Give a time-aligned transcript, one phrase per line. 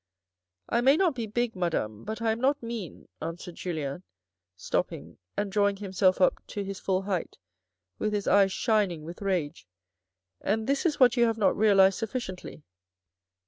[0.77, 4.01] "I may not be big, Madame, but I am not mean," answered Julien,
[4.57, 7.37] stopping, and drawing himself up to his full height,
[7.99, 9.67] with his eyes shining with rage,"
[10.41, 12.63] and this is what you have not realised sufficiently.